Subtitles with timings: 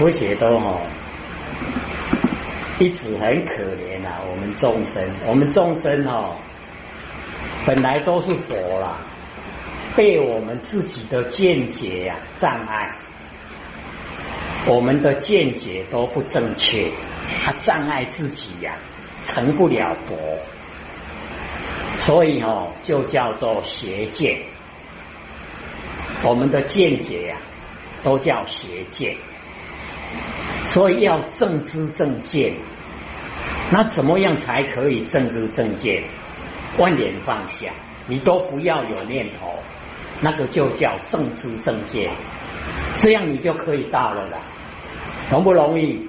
[0.00, 0.80] 佛学都哦，
[2.78, 6.38] 一直很可怜啊，我们众生，我们众生哦，
[7.66, 8.96] 本来都是佛啦，
[9.94, 12.96] 被我们自己的见解呀障碍，
[14.68, 16.90] 我们的见解都不正确，
[17.44, 18.78] 它障碍自己呀，
[19.24, 20.16] 成不了佛，
[21.98, 24.40] 所以哦，就叫做邪见。
[26.24, 27.36] 我们的见解呀，
[28.02, 29.14] 都叫邪见。
[30.64, 32.54] 所以要正知正见，
[33.72, 36.04] 那怎么样才可以正知正见？
[36.78, 37.72] 万念放下，
[38.06, 39.52] 你都不要有念头，
[40.20, 42.10] 那个就叫正知正见，
[42.96, 44.38] 这样你就可以到了啦。
[45.30, 46.08] 容不容易？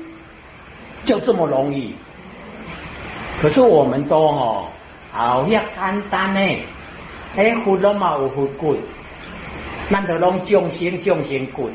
[1.04, 1.96] 就这么容易。
[3.42, 4.68] 可是我们都哦，
[5.12, 6.40] 好呀简单呢，
[7.36, 8.78] 哎，活了嘛有活滚，
[9.90, 11.74] 难得拢众生众生滚。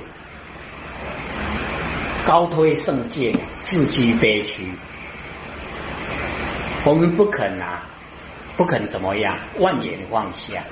[2.26, 4.69] 高推圣界，自居悲屈。
[6.84, 7.84] 我们不肯啊，
[8.56, 9.38] 不肯怎么样？
[9.60, 10.64] 万言放下，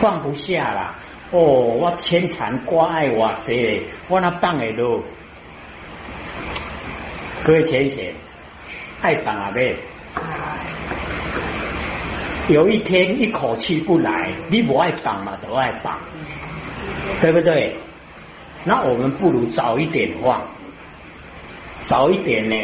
[0.00, 0.94] 放不下啦。
[1.32, 5.04] 哦，我牵缠挂碍我这，我那放的路。
[7.44, 8.14] 各位浅显，
[9.02, 9.76] 爱放啊呗。
[12.48, 16.00] 有一天一口气不来，你不爱放嘛，都爱放，
[17.20, 17.76] 对不对？
[18.64, 20.46] 那我们不如早一点放，
[21.82, 22.56] 早一点呢，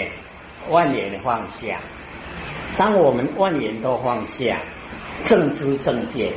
[0.69, 1.79] 万年放下。
[2.77, 4.61] 当我们万年都放下，
[5.25, 6.35] 正知正见，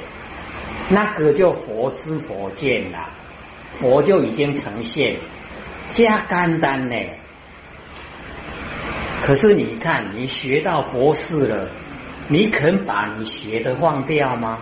[0.89, 3.09] 那个就佛知佛见了，
[3.71, 5.19] 佛就已经呈现，
[5.89, 6.95] 加简单呢。
[9.21, 11.69] 可是你看，你学到博士了，
[12.29, 14.59] 你肯把你学的忘掉吗？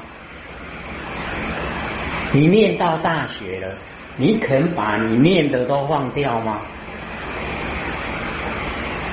[2.34, 3.78] 你念到大学了。
[4.18, 6.62] 你肯把你念的都忘掉吗？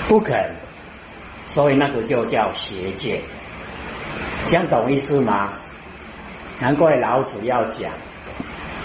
[0.08, 0.56] 不肯，
[1.47, 3.22] 所以那个就叫邪见，
[4.44, 5.53] 讲懂意思吗？
[6.60, 7.93] 难怪老子要讲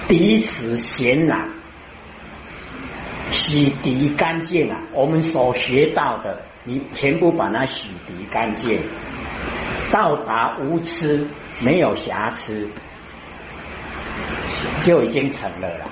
[0.07, 1.49] 彼此显然，
[3.29, 4.77] 洗涤干净啊！
[4.93, 8.81] 我们所学到的，你全部把它洗涤干净，
[9.91, 11.27] 到达无疵，
[11.61, 12.69] 没有瑕疵，
[14.81, 15.91] 就已经成了了。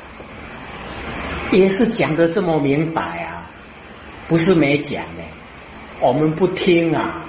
[1.57, 3.49] 也是讲的这么明白啊，
[4.27, 5.23] 不是没讲的，
[5.99, 7.23] 我们不听啊。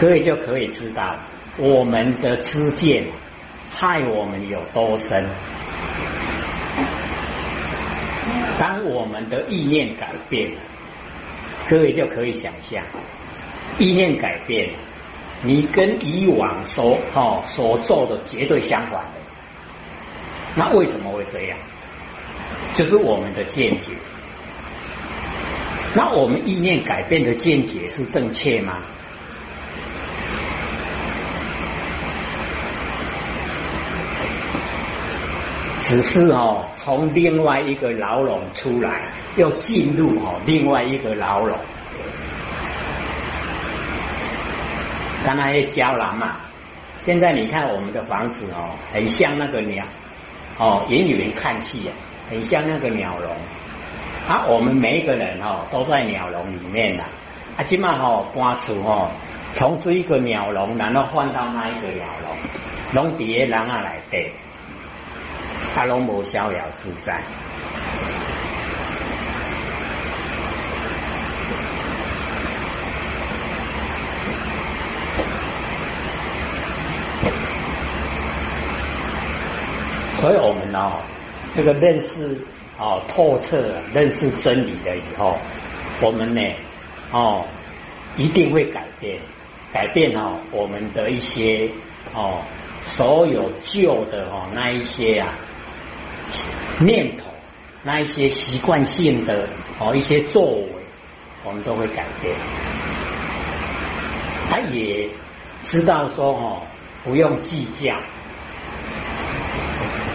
[0.00, 1.16] 各位就可以知道
[1.58, 3.06] 我们的知见
[3.70, 5.30] 害我们有多深。
[8.58, 10.60] 当我们的意念改变了。
[11.70, 12.84] 各位就可以想象，
[13.78, 14.70] 意念改变，
[15.44, 19.20] 你跟以往所哦所做的绝对相反的。
[20.56, 21.56] 那为什么会这样？
[22.72, 23.92] 就是我们的见解。
[25.94, 28.82] 那我们意念改变的见解是正确吗？
[35.90, 41.58] 只是哦，从另外一个牢笼出来，又进入哦另外一个牢笼。
[45.24, 46.36] 刚才胶囊嘛，
[46.98, 49.84] 现在你看我们的房子哦，很像那个鸟
[50.60, 51.80] 哦，也有人看去，
[52.30, 53.34] 很像那个鸟笼。
[54.28, 57.02] 啊，我们每一个人哦，都在鸟笼里面呐。
[57.56, 59.10] 啊，起码哦，搬出哦，
[59.54, 62.36] 从这一个鸟笼，然后换到那一个鸟笼，
[62.92, 64.32] 拢底下人啊来对。
[65.74, 67.22] 他拢无逍遥自在，
[80.12, 81.00] 所以我们哦，
[81.54, 82.46] 这个认识
[82.78, 83.56] 哦透彻，
[83.94, 85.38] 认识真理了以后，
[86.02, 86.42] 我们呢
[87.10, 87.46] 哦
[88.16, 89.18] 一定会改变，
[89.72, 91.70] 改变哦我们的一些
[92.12, 92.42] 哦
[92.82, 95.38] 所有旧的哦那一些啊。
[96.80, 97.30] 念头，
[97.82, 99.48] 那一些习惯性的
[99.78, 100.68] 哦一些作为，
[101.44, 102.36] 我们都会改变。
[104.48, 105.10] 他也
[105.62, 106.62] 知道说哦，
[107.04, 107.94] 不用计较。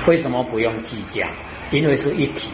[0.08, 1.28] 为什么不用计较？
[1.72, 2.52] 因为是一体。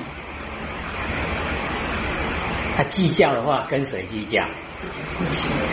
[2.76, 4.42] 他计较的话，跟谁计较？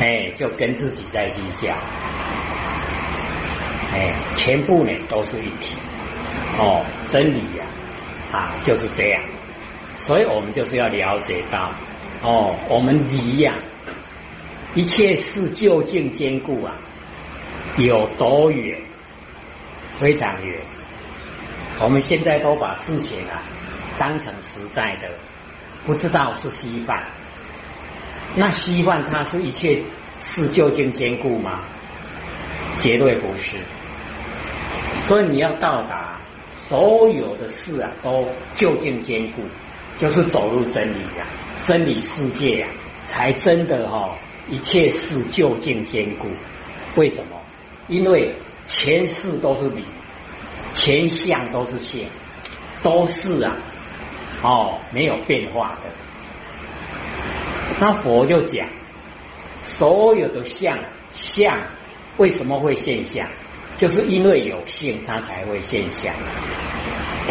[0.00, 1.72] 哎，就跟自己在计较。
[3.92, 5.76] 哎，全部呢都是一体。
[6.58, 7.64] 哦，真理呀。
[7.64, 7.77] 啊，
[8.32, 9.22] 啊就是这样，
[9.96, 11.72] 所以我们就是要了解到
[12.22, 13.54] 哦，我们离呀，
[14.74, 16.74] 一切事究竟坚固啊，
[17.76, 18.80] 有多远？
[20.00, 20.60] 非常远。
[21.80, 23.42] 我们现在都把事情啊
[23.98, 25.10] 当成实在的，
[25.84, 27.06] 不知道是稀饭。
[28.36, 29.82] 那稀饭它是一切
[30.18, 31.64] 事究竟坚固吗？
[32.76, 33.58] 绝对不是。
[35.02, 36.07] 所以你要到达
[36.68, 39.42] 所有的事啊都就近坚固，
[39.96, 41.26] 就是走入真理呀，
[41.62, 42.68] 真理世界呀，
[43.06, 44.18] 才真的哈
[44.48, 46.28] 一切事就近坚固。
[46.96, 47.40] 为什么？
[47.88, 48.34] 因为
[48.66, 49.84] 前世都是理。
[50.74, 52.02] 前相都是相，
[52.82, 53.56] 都是啊，
[54.42, 55.90] 哦，没有变化的。
[57.80, 58.68] 那佛就讲，
[59.62, 60.78] 所有的相
[61.10, 61.68] 相
[62.18, 63.30] 为什么会现象？
[63.78, 66.12] 就是因为有性，它才会现象；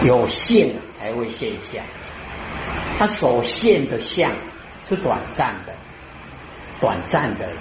[0.05, 1.85] 有性才会现象。
[2.97, 4.31] 它所现的相
[4.87, 5.73] 是短暂的，
[6.79, 7.51] 短暂的，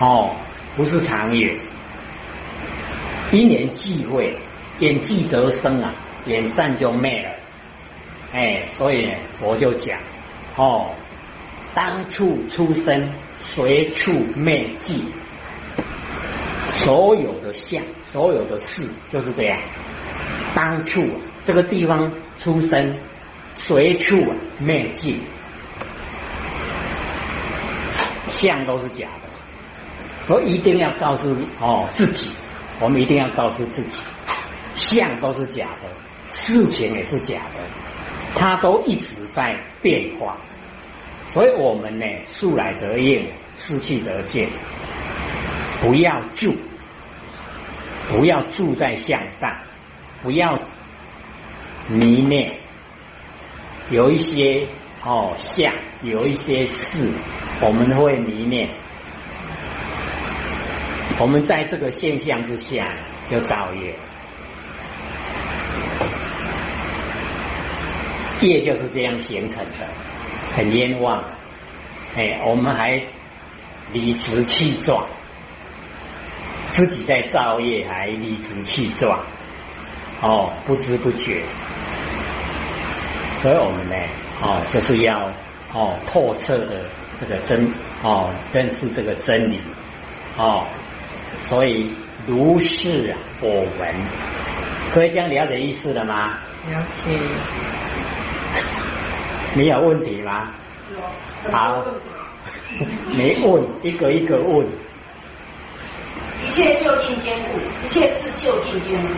[0.00, 0.36] 哦，
[0.76, 1.58] 不是长远，
[3.32, 4.38] 一年聚会。
[4.80, 5.92] 眼记得生啊，
[6.26, 7.30] 眼散就灭了。
[8.32, 9.98] 哎，所以佛就讲
[10.56, 10.94] 哦，
[11.74, 15.12] 当处出生，随处灭迹。
[16.84, 19.58] 所有的相，所有的事就是这样。
[20.54, 21.02] 当处
[21.44, 22.98] 这个地方出生，
[23.52, 25.22] 随处啊灭迹，
[28.28, 29.28] 相都是假的。
[30.22, 32.30] 所以一定要告诉哦自己，
[32.80, 34.00] 我们一定要告诉自己。
[34.74, 35.88] 相都是假的，
[36.30, 37.66] 事情也是假的，
[38.36, 40.36] 它都一直在变化，
[41.26, 44.48] 所以我们呢，数来则应，失去则见，
[45.80, 46.54] 不要住，
[48.08, 49.58] 不要住在向上，
[50.22, 50.58] 不要
[51.88, 52.58] 迷恋，
[53.90, 54.68] 有一些
[55.04, 55.72] 哦相，
[56.02, 57.12] 有一些事，
[57.62, 58.68] 我们会迷恋，
[61.20, 62.96] 我们在这个现象之下
[63.28, 63.94] 就造业。
[68.40, 69.88] 业就是这样形成的，
[70.54, 71.24] 很冤枉。
[72.14, 73.02] 哎，我们还
[73.92, 75.08] 理直气壮，
[76.70, 79.24] 自己在造业，还理直气壮，
[80.22, 81.44] 哦，不知不觉。
[83.36, 83.96] 所以我们呢，
[84.42, 85.30] 哦，就是要
[85.72, 87.72] 哦透彻的这个真
[88.02, 89.60] 哦认识这个真理
[90.36, 90.66] 哦，
[91.42, 91.94] 所以
[92.26, 94.08] 如是我闻，
[94.92, 96.38] 可以这样了解意思了吗？
[96.68, 97.10] 了解。
[99.56, 100.52] 没有问题吗？
[101.50, 101.84] 好，
[103.14, 104.66] 没问，一个一个问。
[106.58, 109.08] 一切就近坚固，一切是就近坚固。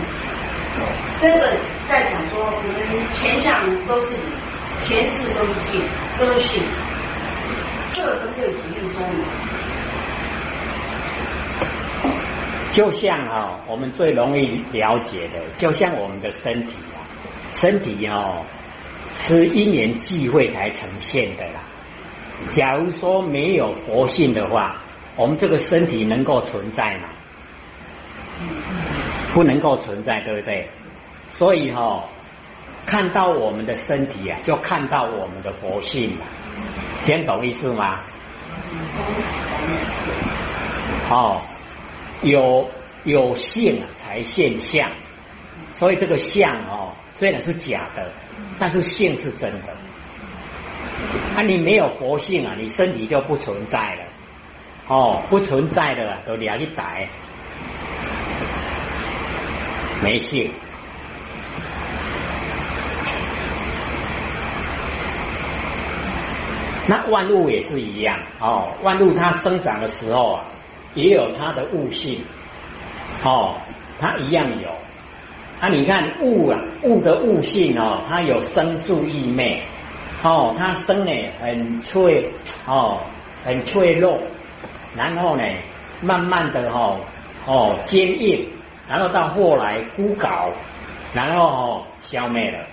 [1.19, 1.57] 这个
[1.89, 2.71] 在讲说，我们
[3.15, 4.15] 前相都是，
[4.81, 5.83] 前世都是性，
[6.19, 6.63] 都是性。
[7.93, 9.25] 这个都可以举例说明。
[12.69, 17.09] 就像啊，我们最容易了解的，就像我们的身体啊，
[17.49, 18.45] 身体哦。
[19.13, 21.63] 是因缘际会才呈现的啦。
[22.49, 24.77] 假如说没有佛性的话，
[25.17, 27.09] 我们这个身体能够存在吗？
[29.33, 30.69] 不能够存在，对不对？
[31.29, 32.05] 所以哈，
[32.87, 36.25] 看到我们的身体啊，就看到我们的佛性了。
[37.01, 38.01] 先懂意思吗？
[41.11, 41.43] 哦，
[42.23, 42.71] 有
[43.05, 44.91] 有性才现象，
[45.73, 48.13] 所以这个相哦，虽然是假的。
[48.59, 49.73] 但是性是真的，
[51.35, 54.05] 啊，你没有活性啊，你身体就不存在了，
[54.89, 57.09] 哦，不存在的都了一逮，
[60.03, 60.53] 没性。
[66.87, 70.45] 那万物也是一样，哦，万物它生长的时候啊，
[70.95, 72.25] 也有它的物性，
[73.23, 73.61] 哦，
[74.01, 74.69] 它一样有。
[75.61, 79.63] 啊，你看物啊，物的物性哦，它有生住异昧，
[80.25, 82.33] 哦，它生呢很脆，
[82.67, 83.03] 哦，
[83.45, 84.19] 很脆弱，
[84.97, 85.45] 然后呢，
[86.03, 86.97] 慢慢的哈，
[87.47, 88.49] 哦，坚硬，
[88.91, 90.53] 然后到后来枯槁，
[91.15, 92.67] 然后哦消灭了，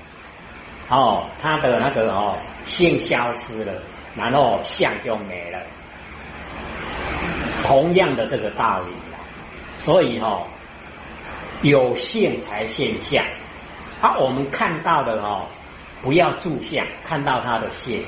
[0.89, 3.74] 哦，它的那个哦性消失了，
[4.15, 5.59] 然后相就没了，
[7.63, 9.21] 同样的这个道理啊，
[9.77, 10.47] 所以哦。
[11.63, 13.25] 有性才现象，
[14.00, 15.47] 啊，我们看到的哦，
[16.03, 18.03] 不要住相，看到它的现，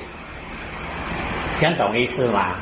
[1.56, 2.60] 讲懂意思吗？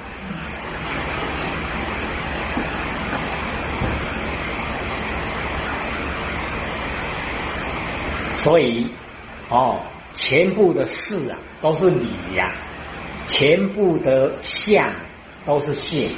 [8.49, 8.91] 所以
[9.51, 9.79] 哦，
[10.13, 12.51] 全部的事啊都是理呀，
[13.27, 14.91] 全部的相
[15.45, 16.17] 都是性。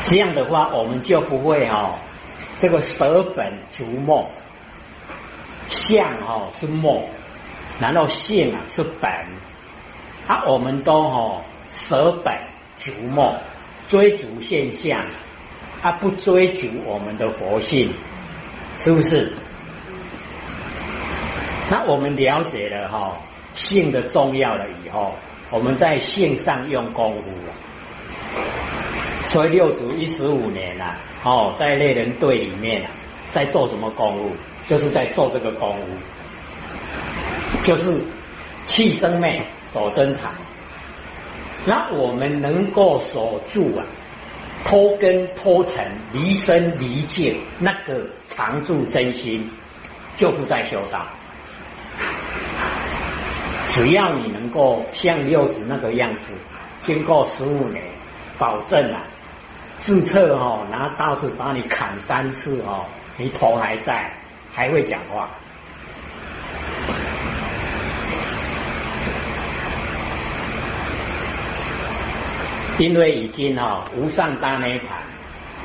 [0.00, 2.00] 这样的话，我们就不会哦，
[2.58, 4.28] 这个舍本逐末，
[5.68, 7.08] 相哦是末，
[7.78, 9.08] 然后性啊是本，
[10.26, 12.34] 啊，我们都哦舍本
[12.74, 13.36] 逐末，
[13.86, 15.06] 追逐现象，
[15.82, 17.94] 啊不追逐我们的佛性，
[18.76, 19.32] 是不是？
[21.70, 23.18] 那我们了解了哈
[23.52, 25.14] 性的重要了以后，
[25.50, 27.30] 我们在性上用功夫。
[29.26, 32.90] 所以六祖一十五年啊，哦，在猎人队里面啊，
[33.30, 34.32] 在做什么功夫？
[34.66, 35.86] 就是在做这个功夫，
[37.62, 38.02] 就是
[38.62, 39.42] 气生昧，
[39.72, 40.32] 守真藏。
[41.66, 43.84] 那我们能够守住啊，
[44.64, 49.50] 脱根脱尘，离身离境，那个常住真心，
[50.14, 51.06] 就是在修道。
[53.64, 56.32] 只要你能够像六子那个样子，
[56.80, 57.84] 经过十五年，
[58.38, 59.04] 保证啊。
[59.78, 62.86] 自测哦，拿刀子把你砍三次哦，
[63.16, 64.12] 你头还在，
[64.52, 65.30] 还会讲话。
[72.78, 75.02] 因为已经哦无上大涅盘，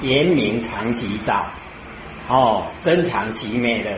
[0.02, 1.52] 严明常吉照，
[2.28, 3.92] 哦真常极灭的。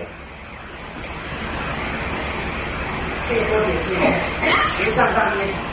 [3.27, 5.63] 这个也是无上大涅盘，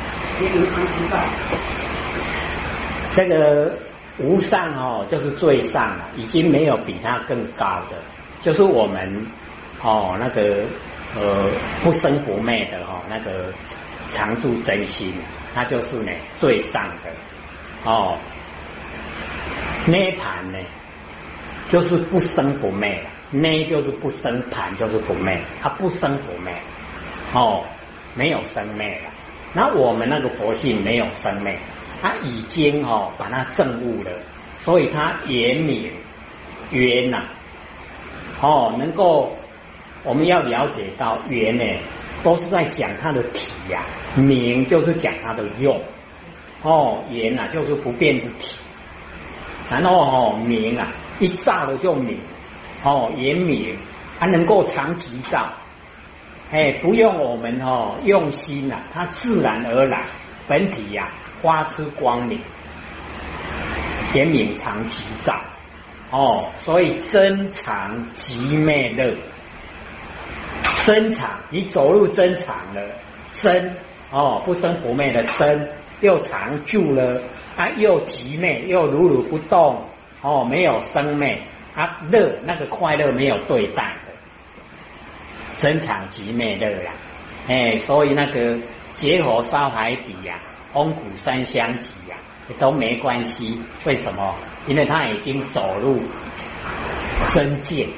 [0.40, 1.16] 严明常吉照。
[3.12, 3.76] 这个。
[4.18, 7.96] 无上哦，就是最上了，已经没有比它更高的，
[8.40, 9.26] 就是我们
[9.82, 10.66] 哦那个
[11.16, 11.50] 呃
[11.82, 13.50] 不生不灭的哦那个
[14.12, 15.12] 常住真心，
[15.52, 17.10] 它就是呢最上的
[17.84, 18.18] 哦。
[19.88, 20.58] 涅盘呢，
[21.66, 26.54] 就是不生不灭，涅就是不生，盘就是不灭，它不生不灭
[27.34, 27.64] 哦，
[28.14, 29.10] 没有生灭了。
[29.54, 31.58] 那我们那个佛性没有生灭。
[32.04, 34.10] 他已经哦把它证悟了，
[34.58, 35.92] 所以他圆明
[36.72, 37.26] 圆呐，
[38.40, 39.36] 哦能够
[40.02, 41.64] 我们要了解到圆呢，
[42.22, 43.84] 都是在讲它的体呀，
[44.16, 45.80] 明就是讲它的用，
[46.62, 48.60] 哦言呐就是不变之体，
[49.70, 52.18] 然后哦明啊一照了就明，
[52.84, 53.76] 哦言明
[54.18, 55.52] 它能够长期照，
[56.50, 60.06] 哎不用我们哦用心呐，它自然而然
[60.48, 61.12] 本体呀。
[61.42, 62.40] 花出光明，
[64.14, 65.34] 也明常吉照
[66.12, 69.12] 哦，所以真常极灭乐，
[70.84, 72.82] 真常你走入真常了，
[73.30, 73.76] 真
[74.10, 75.70] 哦不生不灭的真，
[76.00, 77.22] 又常住了
[77.56, 79.84] 啊，又极灭又如如不动
[80.20, 81.42] 哦，没有生灭
[81.74, 84.12] 啊乐那个快乐没有对待的，
[85.54, 86.92] 真常极灭乐呀，
[87.48, 88.58] 哎，所以那个
[88.92, 90.38] 结火烧海底呀。
[90.72, 92.16] 风谷三相吉呀，
[92.58, 93.60] 都没关系。
[93.84, 94.34] 为什么？
[94.66, 96.00] 因为他已经走入
[97.26, 97.90] 真见，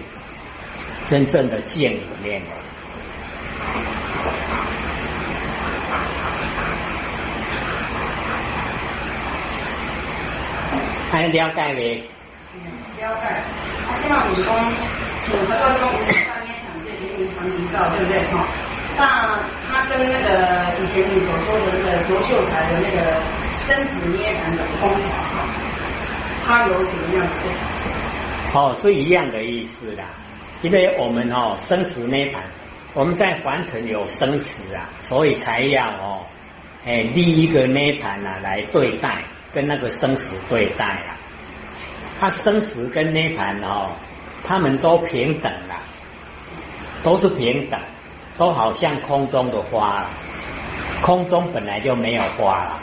[1.07, 2.64] 真正的见里面了。
[11.15, 12.03] 还了解没？
[13.01, 13.45] 了解。
[13.87, 14.57] 他希望你从
[15.21, 18.21] 《组合作中无三面场见，明明常吉照，对不对？
[18.33, 18.49] 哈。
[18.97, 23.21] 那他跟那个以前你所说的那个卓秀才的那个
[23.55, 25.47] 生死涅槃的方法，
[26.45, 27.39] 他有什么样子？
[28.53, 30.03] 哦，是一样的意思的，
[30.63, 32.39] 因为我们哦生死涅槃，
[32.93, 36.27] 我们在凡尘有生死啊，所以才要哦
[36.85, 41.17] 哎立一个涅槃啊来对待，跟那个生死对待啊。
[42.21, 43.93] 他生死跟涅槃哦，
[44.45, 45.77] 他们都平等了，
[47.03, 47.81] 都是平等。
[48.37, 50.11] 都好像空中的花，
[51.03, 52.83] 空中本来就没有花了，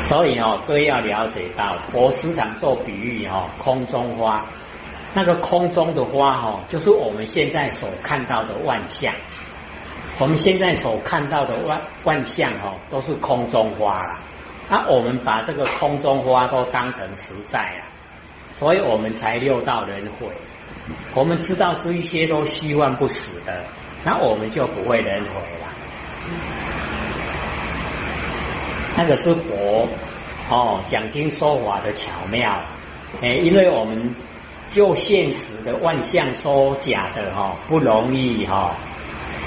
[0.00, 4.46] 所以哦，各位要了解到，佛时常做比喻哦，空中花，
[5.14, 9.14] 那个空中的花哦，就是我们现在所看到的万象，
[10.18, 14.18] 我们现在所看到的万万象哦，都是空中花了，
[14.68, 17.84] 那我们把这个空中花都当成实在了，
[18.52, 20.28] 所以我们才六道轮回。
[21.14, 23.64] 我们知道这一些都虚幻不死的，
[24.04, 25.68] 那我们就不会轮回了。
[28.96, 29.88] 那个是佛
[30.50, 32.64] 哦讲经说法的巧妙，
[33.22, 34.14] 哎，因为我们
[34.68, 38.76] 就现实的万象说假的哈，不容易哈，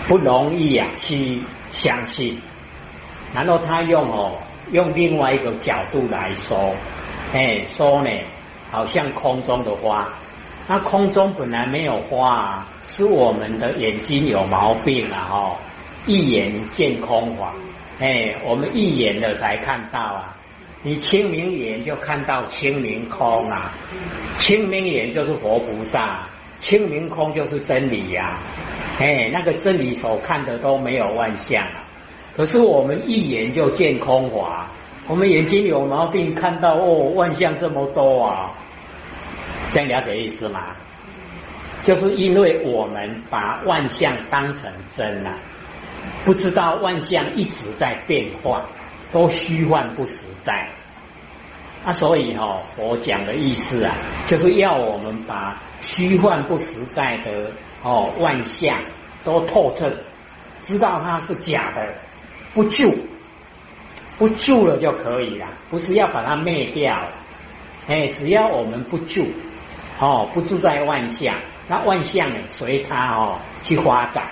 [0.07, 2.41] 不容易啊去相信。
[3.33, 4.39] 然后他用哦
[4.71, 6.75] 用另外一个角度来说，
[7.33, 8.09] 哎说呢，
[8.71, 10.13] 好像空中的花。
[10.67, 15.57] 那空中本来没有花啊，是我们的眼睛有毛病了哈，
[16.05, 17.55] 一眼见空法，
[17.99, 20.37] 哎，我们一眼的才看到啊，
[20.83, 23.71] 你清明眼就看到清明空啊，
[24.35, 28.37] 清明眼就是佛菩萨，清明空就是真理呀，
[28.99, 31.88] 哎，那个真理所看的都没有万象啊，
[32.39, 34.71] 可是我们一眼就见空华，
[35.09, 38.51] 我们眼睛有毛病，看到哦万象这么多啊，
[39.67, 40.67] 这样了解意思吗？
[41.81, 45.35] 就是因为我们把万象当成真了，
[46.23, 48.67] 不知道万象一直在变化，
[49.11, 50.69] 都虚幻不实在。
[51.83, 57.51] 啊，所以哈，我讲的意思啊，就是要我们把虚幻不实在的
[57.83, 58.81] 哦万象
[59.25, 59.91] 都透彻，
[60.61, 61.95] 知道它是假的，
[62.53, 62.91] 不救，
[64.17, 66.93] 不救了就可以了，不是要把它灭掉。
[67.87, 69.23] 哎，只要我们不救，
[69.99, 71.35] 哦，不住在万象。
[71.67, 74.31] 那万象呢，随它哦去发展，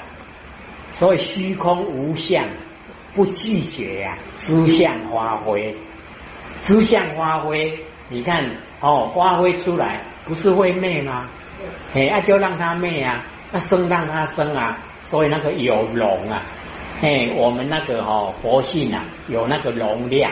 [0.93, 2.49] 所以虚空无相，
[3.13, 5.75] 不拒绝呀，知相发挥，
[6.61, 11.29] 知相发挥，你看哦，发挥出来不是会灭吗？
[11.93, 16.43] 哎，那就让它灭啊，那生让它生啊，所以那个有容啊，
[16.99, 20.31] 嘿，我们那个哦佛性啊，有那个容量，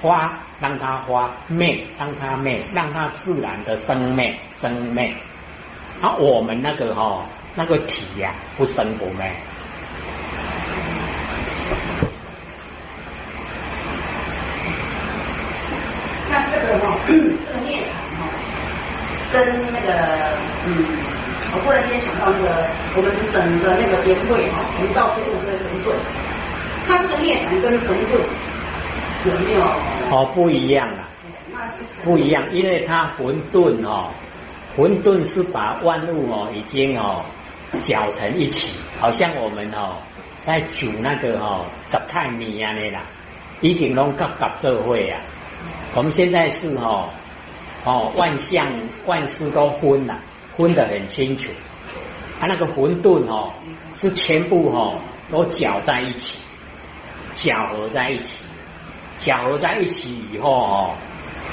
[0.00, 5.12] 花让它花，灭让它灭，让它自然的生灭生灭。
[6.00, 9.32] 啊，我们那个哈，那个体呀，不生不灭。
[16.30, 17.12] 那这个哈，这
[17.52, 18.30] 个涅槃哈，
[19.32, 20.97] 跟那个嗯，
[21.58, 25.98] 我忽然间想到那个我们整个那个年会哈，我们到最后这个神棍，
[26.86, 28.12] 它这个涅槃跟馄饨
[29.24, 29.60] 有没有？
[30.08, 31.10] 哦，不一样啊，
[32.04, 34.12] 不一样，因为它混沌哦。
[34.76, 37.24] 混沌是把万物哦，已经哦
[37.80, 39.96] 搅成一起，好像我们哦
[40.42, 43.00] 在煮那个哦杂菜米啊那啦，
[43.60, 45.18] 已经拢夹夹做会啊。
[45.96, 47.08] 我们现在是哦
[47.84, 48.64] 哦万象
[49.06, 50.20] 万事都分了，
[50.58, 51.50] 分得很清楚。
[52.38, 53.54] 它那个混沌哦
[53.94, 56.36] 是全部哦都搅在一起，
[57.32, 58.44] 搅合在一起，
[59.16, 60.96] 搅合在一起以后哦，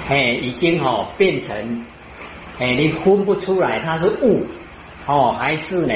[0.09, 1.85] 哎已经哦变成。
[2.57, 4.47] 哎，你分不出来它是物
[5.05, 5.93] 哦，还是呢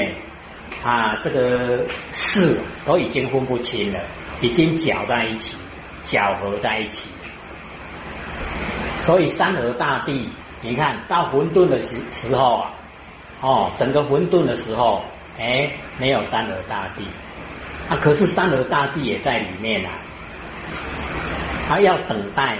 [0.84, 1.16] 啊？
[1.24, 4.00] 这个事都已经分不清了，
[4.42, 5.54] 已经搅在一起，
[6.02, 7.08] 搅合在一起。
[8.98, 10.28] 所以山河大地，
[10.60, 12.72] 你看到混沌的时时候啊，
[13.40, 15.02] 哦，整个混沌的时候，
[15.38, 17.06] 哎，没有三河大地
[17.88, 19.92] 啊，可是三河大地也在里面啊，
[21.66, 22.58] 他要等待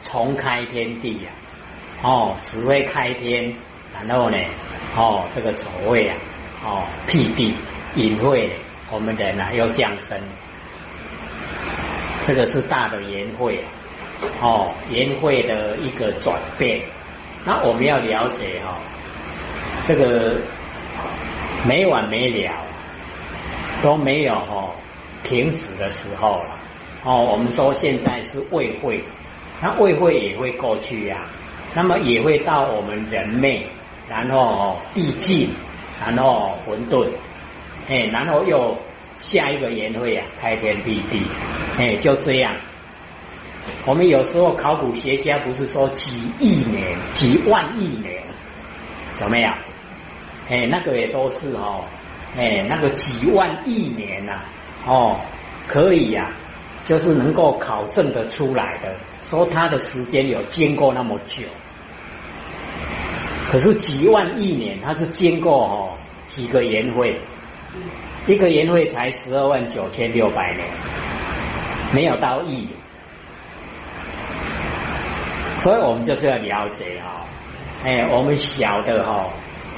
[0.00, 1.30] 重开天地呀。
[2.02, 3.56] 哦，只会开天，
[3.94, 4.36] 然后呢，
[4.94, 6.16] 哦，这个所谓啊，
[6.62, 7.56] 哦，辟地
[7.94, 8.50] 隐晦，
[8.90, 10.20] 我们人啊要降生，
[12.20, 13.64] 这个是大的言会，
[14.42, 16.82] 哦，言会的一个转变。
[17.46, 18.76] 那我们要了解哦，
[19.86, 20.40] 这个
[21.64, 22.52] 没完没了，
[23.82, 24.74] 都没有哦
[25.22, 26.58] 停止的时候了。
[27.04, 29.04] 哦，我们说现在是未会，
[29.62, 31.26] 那未会也会过去呀。
[31.74, 33.66] 那么也会到我们人类，
[34.08, 35.50] 然后哦地境，
[36.00, 37.08] 然后混沌，
[37.88, 38.76] 哎，然后又
[39.14, 41.22] 下一个年会啊，开天辟地，
[41.78, 42.56] 哎，就这样。
[43.84, 48.24] 我们有时候考古学家不是说几亿年、几万亿年，
[49.20, 49.50] 有没有？
[50.48, 51.84] 哎，那个也都是哦，
[52.36, 54.40] 哎，那个几万亿年呐，
[54.86, 55.20] 哦，
[55.66, 56.30] 可以呀，
[56.84, 61.42] 就是能够考证的出来的，说它的时间有经过那么久。
[63.50, 67.20] 可是几万亿年，它是经过哦几个年会，
[68.26, 70.68] 一个年会才十二万九千六百年，
[71.92, 72.68] 没有到亿，
[75.56, 77.26] 所以我们就是要了解哦，
[77.84, 79.28] 哎，我们小的哈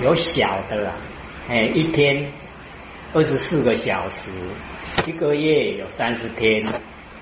[0.01, 0.93] 有小的，
[1.49, 2.33] 哎，一天
[3.13, 4.31] 二十四个小时，
[5.07, 6.65] 一个月有三十天，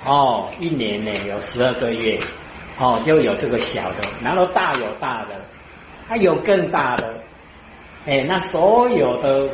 [0.04, 2.18] 哦，一年呢有十二个月，
[2.78, 5.40] 哦，就有这个小的，然后大有大的。
[6.08, 7.20] 还有更大的，
[8.06, 9.50] 哎，那所有的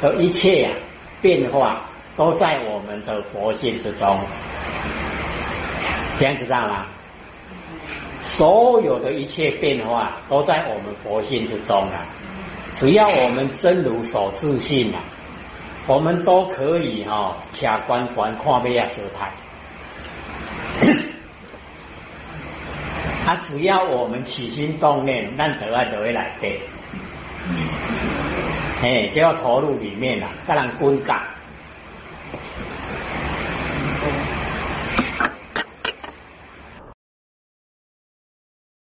[0.00, 0.72] 的一切啊
[1.20, 4.20] 变化都在我们的佛性之中，
[6.14, 6.86] 这样知道吗？
[8.20, 12.06] 所有的一切变化都在我们佛性之中啊！
[12.72, 15.00] 只要我们真如所自信啊，
[15.86, 19.32] 我们都可以哈，卡关关看咩啊事态。
[23.24, 26.60] 他 只要我们起心动念，咱得爱就会来得。
[28.80, 31.31] 嘿，就要投入里面了，当然滚嘎。